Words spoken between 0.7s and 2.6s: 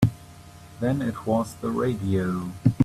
Then it was the radio.